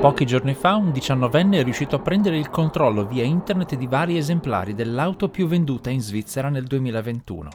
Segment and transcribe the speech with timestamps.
[0.00, 4.16] Pochi giorni fa un diciannovenne è riuscito a prendere il controllo via internet di vari
[4.16, 7.48] esemplari dell'auto più venduta in Svizzera nel 2021.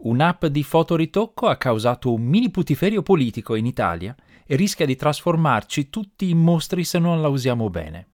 [0.00, 4.12] Un'app di fotoritocco ha causato un mini putiferio politico in Italia
[4.44, 8.08] e rischia di trasformarci tutti in mostri se non la usiamo bene.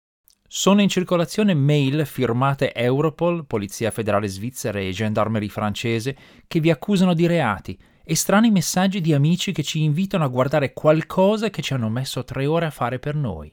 [0.47, 7.15] Sono in circolazione mail firmate Europol, Polizia Federale Svizzera e Gendarmerie francese che vi accusano
[7.15, 11.73] di reati e strani messaggi di amici che ci invitano a guardare qualcosa che ci
[11.73, 13.51] hanno messo tre ore a fare per noi.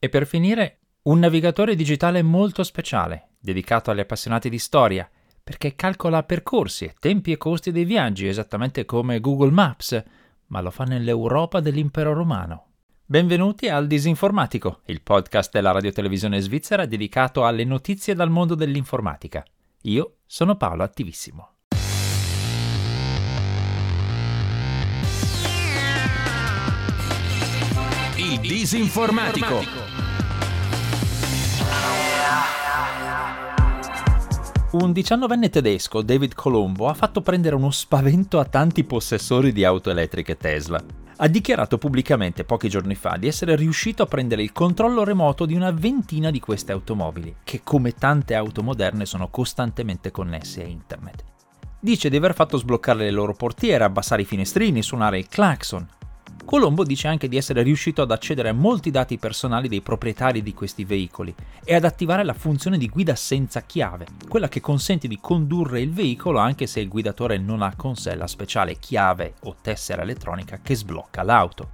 [0.00, 5.10] E per finire, un navigatore digitale molto speciale, dedicato agli appassionati di storia,
[5.42, 10.00] perché calcola percorsi, tempi e costi dei viaggi esattamente come Google Maps,
[10.46, 12.66] ma lo fa nell'Europa dell'impero romano.
[13.04, 19.42] Benvenuti al Disinformatico, il podcast della radiotelevisione svizzera dedicato alle notizie dal mondo dell'informatica.
[19.82, 21.57] Io sono Paolo Attivissimo.
[28.40, 29.62] Disinformatico.
[34.70, 39.90] Un diciannovenne tedesco, David Colombo, ha fatto prendere uno spavento a tanti possessori di auto
[39.90, 40.82] elettriche Tesla.
[41.16, 45.54] Ha dichiarato pubblicamente pochi giorni fa di essere riuscito a prendere il controllo remoto di
[45.54, 51.24] una ventina di queste automobili, che come tante auto moderne sono costantemente connesse a internet.
[51.80, 55.86] Dice di aver fatto sbloccare le loro portiere, abbassare i finestrini, suonare il clacson,
[56.44, 60.54] Colombo dice anche di essere riuscito ad accedere a molti dati personali dei proprietari di
[60.54, 65.18] questi veicoli e ad attivare la funzione di guida senza chiave, quella che consente di
[65.20, 69.56] condurre il veicolo anche se il guidatore non ha con sé la speciale chiave o
[69.60, 71.70] tessera elettronica che sblocca l'auto.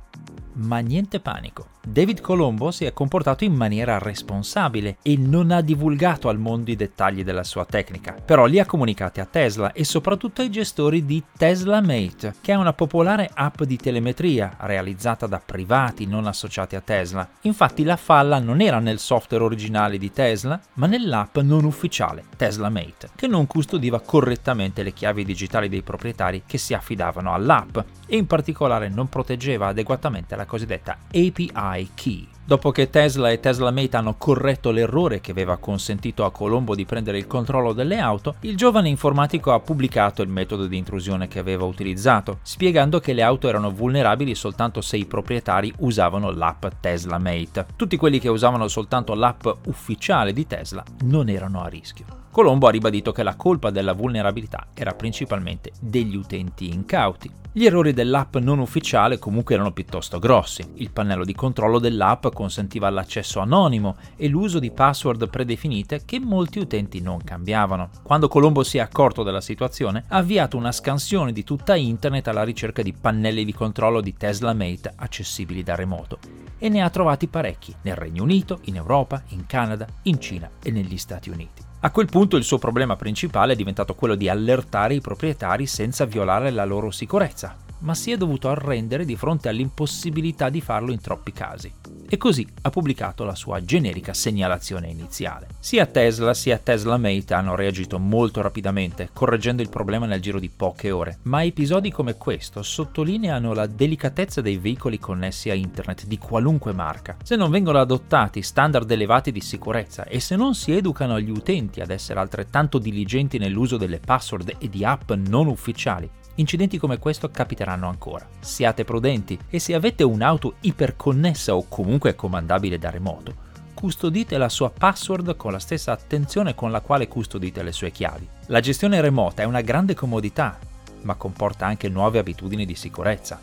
[0.54, 1.73] Ma niente panico.
[1.86, 6.76] David Colombo si è comportato in maniera responsabile e non ha divulgato al mondo i
[6.76, 11.22] dettagli della sua tecnica, però li ha comunicati a Tesla e soprattutto ai gestori di
[11.36, 16.80] Tesla Mate, che è una popolare app di telemetria realizzata da privati non associati a
[16.80, 17.28] Tesla.
[17.42, 22.70] Infatti la falla non era nel software originale di Tesla, ma nell'app non ufficiale Tesla
[22.70, 27.76] Mate, che non custodiva correttamente le chiavi digitali dei proprietari che si affidavano all'app
[28.06, 32.28] e in particolare non proteggeva adeguatamente la cosiddetta API Key.
[32.46, 36.84] Dopo che Tesla e Tesla Mate hanno corretto l'errore che aveva consentito a Colombo di
[36.84, 41.38] prendere il controllo delle auto, il giovane informatico ha pubblicato il metodo di intrusione che
[41.38, 47.16] aveva utilizzato, spiegando che le auto erano vulnerabili soltanto se i proprietari usavano l'app Tesla
[47.16, 47.66] Mate.
[47.76, 52.23] Tutti quelli che usavano soltanto l'app ufficiale di Tesla non erano a rischio.
[52.34, 57.30] Colombo ha ribadito che la colpa della vulnerabilità era principalmente degli utenti incauti.
[57.52, 60.68] Gli errori dell'app non ufficiale comunque erano piuttosto grossi.
[60.78, 66.58] Il pannello di controllo dell'app consentiva l'accesso anonimo e l'uso di password predefinite che molti
[66.58, 67.90] utenti non cambiavano.
[68.02, 72.42] Quando Colombo si è accorto della situazione, ha avviato una scansione di tutta internet alla
[72.42, 76.18] ricerca di pannelli di controllo di Tesla Mate accessibili da remoto
[76.58, 80.72] e ne ha trovati parecchi nel Regno Unito, in Europa, in Canada, in Cina e
[80.72, 81.63] negli Stati Uniti.
[81.84, 86.06] A quel punto il suo problema principale è diventato quello di allertare i proprietari senza
[86.06, 91.00] violare la loro sicurezza, ma si è dovuto arrendere di fronte all'impossibilità di farlo in
[91.00, 91.72] troppi casi
[92.08, 95.48] e così ha pubblicato la sua generica segnalazione iniziale.
[95.58, 100.48] Sia Tesla sia Tesla Mate hanno reagito molto rapidamente, correggendo il problema nel giro di
[100.48, 106.18] poche ore, ma episodi come questo sottolineano la delicatezza dei veicoli connessi a internet di
[106.18, 107.16] qualunque marca.
[107.22, 111.80] Se non vengono adottati standard elevati di sicurezza e se non si educano agli utenti
[111.80, 117.30] ad essere altrettanto diligenti nell'uso delle password e di app non ufficiali, Incidenti come questo
[117.30, 118.26] capiteranno ancora.
[118.40, 123.34] Siate prudenti e se avete un'auto iperconnessa o comunque comandabile da remoto,
[123.72, 128.28] custodite la sua password con la stessa attenzione con la quale custodite le sue chiavi.
[128.46, 130.58] La gestione remota è una grande comodità,
[131.02, 133.40] ma comporta anche nuove abitudini di sicurezza.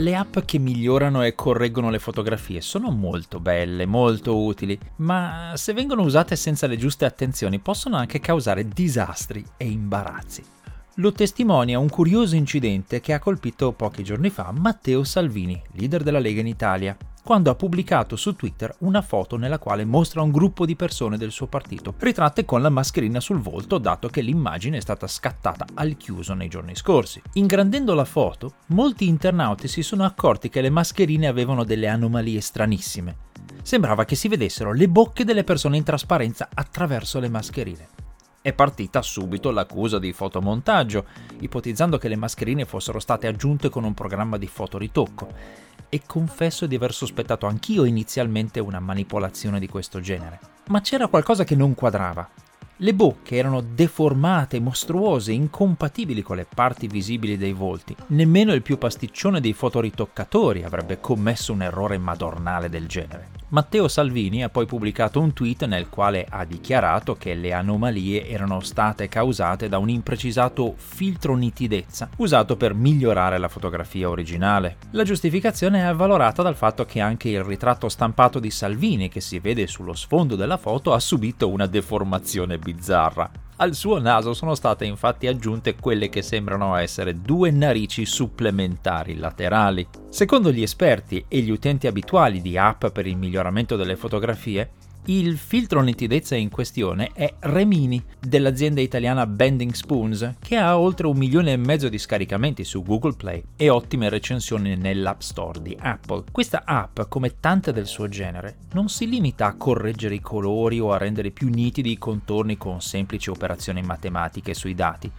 [0.00, 5.74] Le app che migliorano e correggono le fotografie sono molto belle, molto utili, ma se
[5.74, 10.42] vengono usate senza le giuste attenzioni possono anche causare disastri e imbarazzi.
[10.94, 16.18] Lo testimonia un curioso incidente che ha colpito pochi giorni fa Matteo Salvini, leader della
[16.18, 20.64] Lega in Italia quando ha pubblicato su Twitter una foto nella quale mostra un gruppo
[20.64, 24.80] di persone del suo partito, ritratte con la mascherina sul volto, dato che l'immagine è
[24.80, 27.20] stata scattata al chiuso nei giorni scorsi.
[27.34, 33.16] Ingrandendo la foto, molti internauti si sono accorti che le mascherine avevano delle anomalie stranissime.
[33.62, 37.99] Sembrava che si vedessero le bocche delle persone in trasparenza attraverso le mascherine.
[38.42, 41.04] È partita subito l'accusa di fotomontaggio,
[41.40, 45.28] ipotizzando che le mascherine fossero state aggiunte con un programma di fotoritocco
[45.90, 50.40] e confesso di aver sospettato anch'io inizialmente una manipolazione di questo genere.
[50.68, 52.26] Ma c'era qualcosa che non quadrava.
[52.76, 57.94] Le bocche erano deformate, mostruose, incompatibili con le parti visibili dei volti.
[58.06, 63.39] Nemmeno il più pasticcione dei fotoritoccatori avrebbe commesso un errore madornale del genere.
[63.50, 68.60] Matteo Salvini ha poi pubblicato un tweet nel quale ha dichiarato che le anomalie erano
[68.60, 74.76] state causate da un imprecisato filtro nitidezza usato per migliorare la fotografia originale.
[74.92, 79.40] La giustificazione è avvalorata dal fatto che anche il ritratto stampato di Salvini che si
[79.40, 83.49] vede sullo sfondo della foto ha subito una deformazione bizzarra.
[83.60, 89.86] Al suo naso sono state infatti aggiunte quelle che sembrano essere due narici supplementari laterali.
[90.08, 94.70] Secondo gli esperti e gli utenti abituali di app per il miglioramento delle fotografie,
[95.18, 101.16] il filtro nitidezza in questione è Remini dell'azienda italiana Bending Spoons che ha oltre un
[101.16, 106.24] milione e mezzo di scaricamenti su Google Play e ottime recensioni nell'App Store di Apple.
[106.30, 110.92] Questa app, come tante del suo genere, non si limita a correggere i colori o
[110.92, 115.10] a rendere più nitidi i contorni con semplici operazioni matematiche sui dati,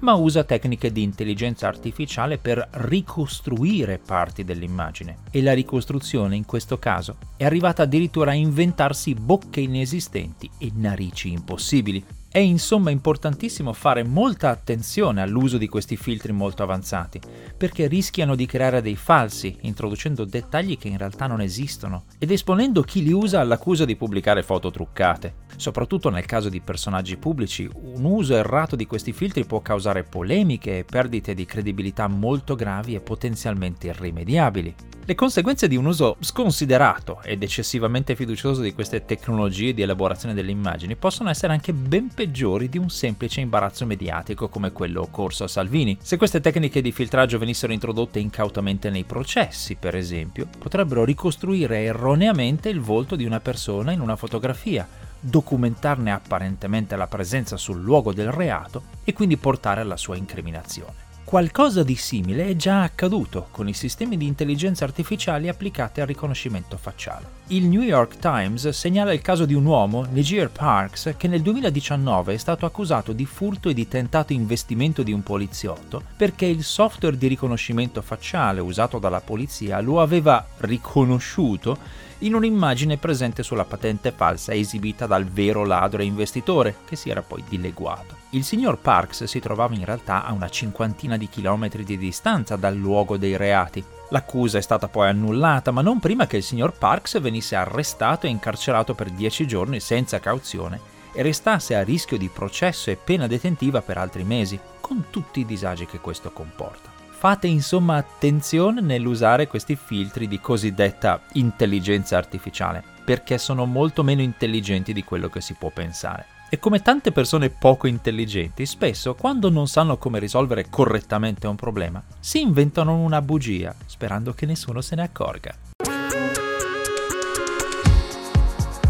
[0.00, 5.18] ma usa tecniche di intelligenza artificiale per ricostruire parti dell'immagine.
[5.30, 11.30] E la ricostruzione in questo caso è arrivata addirittura a inventarsi bocche inesistenti e narici
[11.30, 12.04] impossibili.
[12.28, 17.18] È insomma importantissimo fare molta attenzione all'uso di questi filtri molto avanzati,
[17.56, 22.82] perché rischiano di creare dei falsi, introducendo dettagli che in realtà non esistono, ed esponendo
[22.82, 25.44] chi li usa all'accusa di pubblicare foto truccate.
[25.56, 30.78] Soprattutto nel caso di personaggi pubblici, un uso errato di questi filtri può causare polemiche
[30.78, 34.74] e perdite di credibilità molto gravi e potenzialmente irrimediabili.
[35.08, 40.50] Le conseguenze di un uso sconsiderato ed eccessivamente fiducioso di queste tecnologie di elaborazione delle
[40.50, 45.48] immagini possono essere anche ben peggiori di un semplice imbarazzo mediatico come quello occorso a
[45.48, 45.96] Salvini.
[46.00, 52.68] Se queste tecniche di filtraggio venissero introdotte incautamente nei processi, per esempio, potrebbero ricostruire erroneamente
[52.68, 54.88] il volto di una persona in una fotografia,
[55.28, 61.04] documentarne apparentemente la presenza sul luogo del reato e quindi portare alla sua incriminazione.
[61.24, 66.76] Qualcosa di simile è già accaduto con i sistemi di intelligenza artificiali applicati al riconoscimento
[66.76, 67.26] facciale.
[67.50, 72.34] Il New York Times segnala il caso di un uomo, Niger Parks, che nel 2019
[72.34, 77.16] è stato accusato di furto e di tentato investimento di un poliziotto perché il software
[77.16, 81.78] di riconoscimento facciale usato dalla polizia lo aveva riconosciuto
[82.20, 87.22] in un'immagine presente sulla patente falsa esibita dal vero ladro e investitore, che si era
[87.22, 88.16] poi dileguato.
[88.30, 92.74] Il signor Parks si trovava in realtà a una cinquantina di chilometri di distanza dal
[92.74, 93.84] luogo dei reati.
[94.10, 98.30] L'accusa è stata poi annullata, ma non prima che il signor Parks venisse arrestato e
[98.30, 100.80] incarcerato per dieci giorni senza cauzione
[101.12, 105.46] e restasse a rischio di processo e pena detentiva per altri mesi, con tutti i
[105.46, 106.90] disagi che questo comporta.
[107.08, 114.92] Fate insomma attenzione nell'usare questi filtri di cosiddetta intelligenza artificiale, perché sono molto meno intelligenti
[114.92, 116.35] di quello che si può pensare.
[116.48, 122.00] E come tante persone poco intelligenti, spesso quando non sanno come risolvere correttamente un problema,
[122.20, 125.52] si inventano una bugia, sperando che nessuno se ne accorga.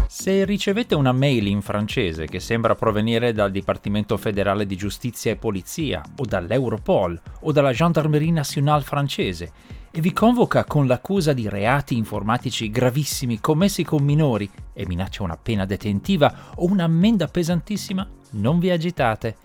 [0.07, 5.35] Se ricevete una mail in francese che sembra provenire dal Dipartimento federale di giustizia e
[5.35, 9.51] polizia, o dall'Europol, o dalla Gendarmerie nationale francese,
[9.89, 14.47] e vi convoca con l'accusa di reati informatici gravissimi commessi con minori
[14.79, 19.37] e minaccia una pena detentiva o un'ammenda pesantissima, non vi agitate.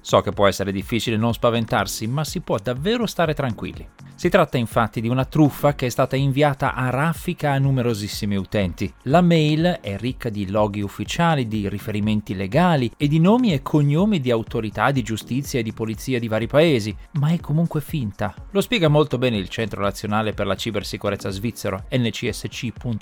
[0.00, 3.88] So che può essere difficile non spaventarsi, ma si può davvero stare tranquilli.
[4.14, 8.90] Si tratta infatti di una truffa che è stata inviata a raffica a numerosissimi utenti.
[9.02, 14.20] La mail è ricca di loghi ufficiali, di riferimenti legali e di nomi e cognomi
[14.20, 18.32] di autorità di giustizia e di polizia di vari paesi, ma è comunque finta.
[18.52, 23.00] Lo spiega molto bene il Centro Nazionale per la Cibersicurezza svizzero, ncsc.admin.ch,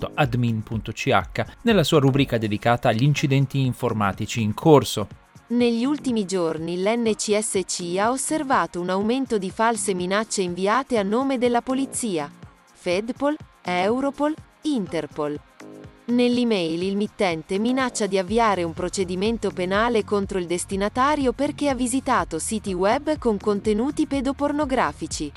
[1.62, 5.06] nella sua rubrica dedicata agli incidenti informatici in corso.
[5.46, 11.60] Negli ultimi giorni l'NCSC ha osservato un aumento di false minacce inviate a nome della
[11.60, 12.30] polizia,
[12.72, 15.38] Fedpol, Europol, Interpol.
[16.06, 22.38] Nell'email il mittente minaccia di avviare un procedimento penale contro il destinatario perché ha visitato
[22.38, 25.30] siti web con contenuti pedopornografici.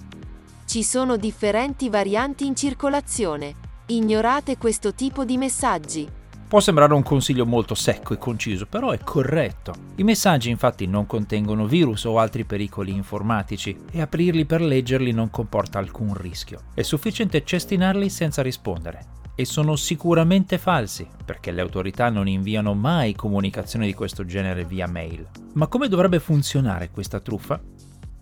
[0.65, 3.55] Ci sono differenti varianti in circolazione.
[3.87, 6.16] Ignorate questo tipo di messaggi.
[6.47, 9.73] Può sembrare un consiglio molto secco e conciso, però è corretto.
[9.97, 15.29] I messaggi infatti non contengono virus o altri pericoli informatici e aprirli per leggerli non
[15.29, 16.61] comporta alcun rischio.
[16.73, 19.15] È sufficiente cestinarli senza rispondere.
[19.35, 24.87] E sono sicuramente falsi, perché le autorità non inviano mai comunicazioni di questo genere via
[24.87, 25.27] mail.
[25.55, 27.59] Ma come dovrebbe funzionare questa truffa?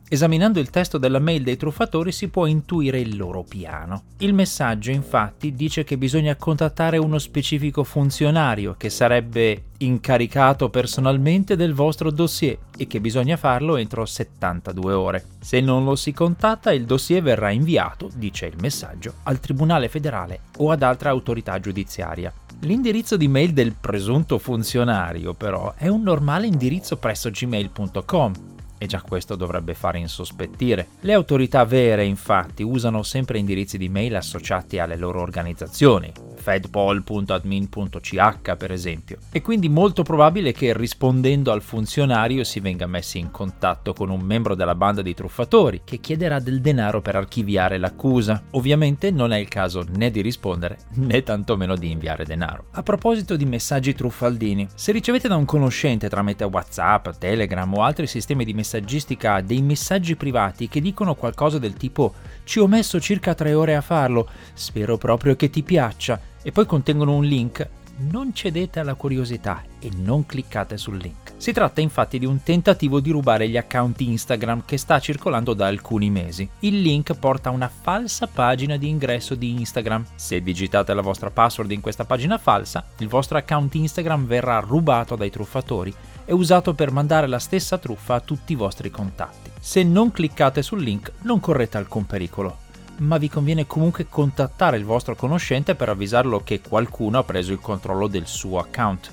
[0.08, 4.04] Esaminando il testo della mail dei truffatori si può intuire il loro piano.
[4.20, 11.74] Il messaggio infatti dice che bisogna contattare uno specifico funzionario che sarebbe incaricato personalmente del
[11.74, 15.26] vostro dossier e che bisogna farlo entro 72 ore.
[15.40, 20.42] Se non lo si contatta il dossier verrà inviato, dice il messaggio, al Tribunale federale
[20.58, 22.32] o ad altra autorità giudiziaria.
[22.60, 29.02] L'indirizzo di mail del presunto funzionario però è un normale indirizzo presso gmail.com e già
[29.02, 30.88] questo dovrebbe fare insospettire.
[31.02, 38.72] Le autorità vere, infatti, usano sempre indirizzi di mail associati alle loro organizzazioni, fedpol.admin.ch per
[38.72, 44.10] esempio, è quindi molto probabile che rispondendo al funzionario si venga messi in contatto con
[44.10, 48.44] un membro della banda di truffatori che chiederà del denaro per archiviare l'accusa.
[48.52, 52.66] Ovviamente non è il caso né di rispondere né tantomeno di inviare denaro.
[52.72, 58.08] A proposito di messaggi truffaldini, se ricevete da un conoscente tramite WhatsApp, Telegram o altri
[58.08, 62.14] sistemi di messaggistica dei messaggi privati che dicono qualcosa del tipo
[62.44, 66.68] ci ho messo circa tre ore a farlo, spero proprio che ti piaccia, e poi
[66.68, 67.68] contengono un link,
[68.12, 71.34] non cedete alla curiosità e non cliccate sul link.
[71.38, 75.66] Si tratta infatti di un tentativo di rubare gli account Instagram che sta circolando da
[75.66, 76.48] alcuni mesi.
[76.60, 80.06] Il link porta a una falsa pagina di ingresso di Instagram.
[80.14, 85.16] Se digitate la vostra password in questa pagina falsa, il vostro account Instagram verrà rubato
[85.16, 85.94] dai truffatori
[86.26, 89.50] e usato per mandare la stessa truffa a tutti i vostri contatti.
[89.60, 92.64] Se non cliccate sul link non correte alcun pericolo
[92.98, 97.60] ma vi conviene comunque contattare il vostro conoscente per avvisarlo che qualcuno ha preso il
[97.60, 99.12] controllo del suo account.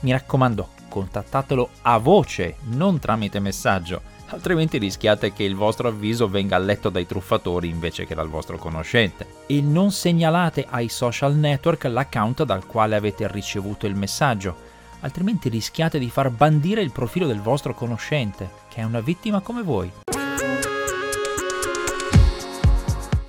[0.00, 6.58] Mi raccomando, contattatelo a voce, non tramite messaggio, altrimenti rischiate che il vostro avviso venga
[6.58, 9.26] letto dai truffatori invece che dal vostro conoscente.
[9.46, 14.56] E non segnalate ai social network l'account dal quale avete ricevuto il messaggio,
[15.00, 19.62] altrimenti rischiate di far bandire il profilo del vostro conoscente, che è una vittima come
[19.62, 19.90] voi.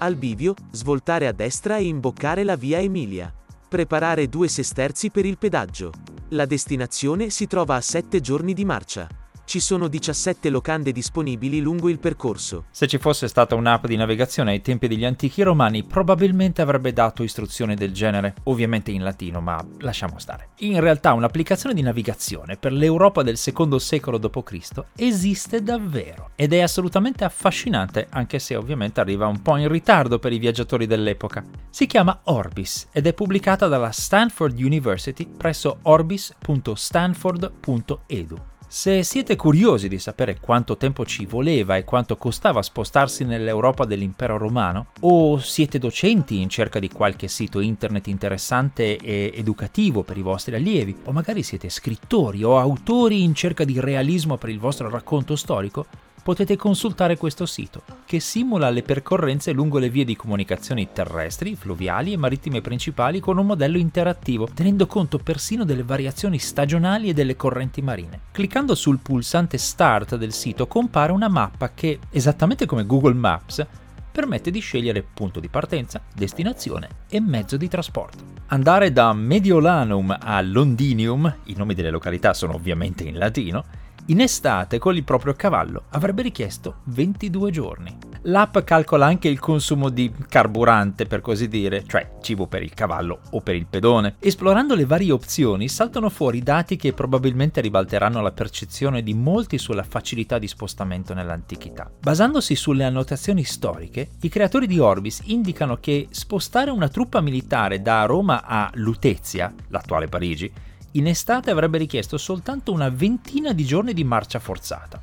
[0.02, 3.34] Al bivio, svoltare a destra e imboccare la via Emilia.
[3.68, 5.92] Preparare due sesterzi per il pedaggio.
[6.30, 9.19] La destinazione si trova a 7 giorni di marcia.
[9.50, 12.66] Ci sono 17 locande disponibili lungo il percorso.
[12.70, 17.24] Se ci fosse stata un'app di navigazione ai tempi degli antichi romani, probabilmente avrebbe dato
[17.24, 20.50] istruzioni del genere, ovviamente in latino, ma lasciamo stare.
[20.58, 24.84] In realtà un'applicazione di navigazione per l'Europa del secondo secolo d.C.
[24.96, 30.32] esiste davvero ed è assolutamente affascinante, anche se ovviamente arriva un po' in ritardo per
[30.32, 31.44] i viaggiatori dell'epoca.
[31.72, 38.58] Si chiama Orbis ed è pubblicata dalla Stanford University presso orbis.stanford.edu.
[38.72, 44.38] Se siete curiosi di sapere quanto tempo ci voleva e quanto costava spostarsi nell'Europa dell'impero
[44.38, 50.22] romano, o siete docenti in cerca di qualche sito internet interessante e educativo per i
[50.22, 54.88] vostri allievi, o magari siete scrittori o autori in cerca di realismo per il vostro
[54.88, 55.88] racconto storico,
[56.30, 62.14] potete consultare questo sito, che simula le percorrenze lungo le vie di comunicazioni terrestri, fluviali
[62.14, 67.36] e marittime principali con un modello interattivo, tenendo conto persino delle variazioni stagionali e delle
[67.36, 68.20] correnti marine.
[68.32, 73.66] Cliccando sul pulsante Start del sito compare una mappa che, esattamente come Google Maps,
[74.12, 78.24] permette di scegliere punto di partenza, destinazione e mezzo di trasporto.
[78.50, 83.64] Andare da Mediolanum a Londinium, i nomi delle località sono ovviamente in latino,
[84.10, 87.96] in estate con il proprio cavallo avrebbe richiesto 22 giorni.
[88.24, 93.22] L'app calcola anche il consumo di carburante, per così dire, cioè cibo per il cavallo
[93.32, 94.16] o per il pedone.
[94.20, 99.84] Esplorando le varie opzioni saltano fuori dati che probabilmente ribalteranno la percezione di molti sulla
[99.84, 101.90] facilità di spostamento nell'antichità.
[102.00, 108.06] Basandosi sulle annotazioni storiche, i creatori di Orbis indicano che spostare una truppa militare da
[108.06, 110.52] Roma a Lutezia, l'attuale Parigi,
[110.94, 115.02] in estate avrebbe richiesto soltanto una ventina di giorni di marcia forzata.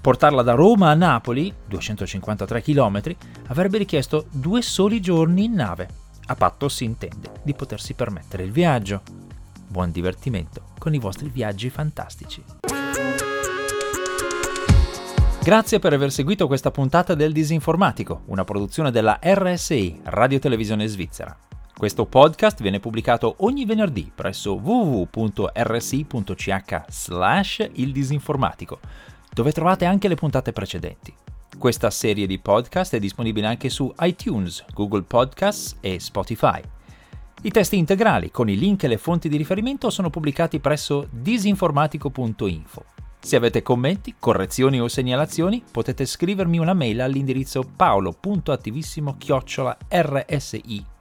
[0.00, 3.14] Portarla da Roma a Napoli, 253 km,
[3.48, 5.88] avrebbe richiesto due soli giorni in nave,
[6.26, 9.02] a patto si intende di potersi permettere il viaggio.
[9.66, 12.42] Buon divertimento con i vostri viaggi fantastici.
[15.42, 21.36] Grazie per aver seguito questa puntata del Disinformatico, una produzione della RSI, Radio Televisione Svizzera.
[21.80, 25.22] Questo podcast viene pubblicato ogni venerdì presso www.rsi.ch
[26.90, 28.80] slash il disinformatico,
[29.32, 31.14] dove trovate anche le puntate precedenti.
[31.56, 36.60] Questa serie di podcast è disponibile anche su iTunes, Google Podcasts e Spotify.
[37.40, 42.84] I testi integrali con i link e le fonti di riferimento sono pubblicati presso disinformatico.info.
[43.20, 47.64] Se avete commenti, correzioni o segnalazioni, potete scrivermi una mail all'indirizzo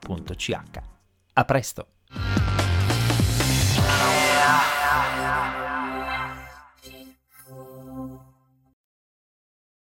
[0.09, 0.81] www.ch.
[1.33, 1.87] A presto!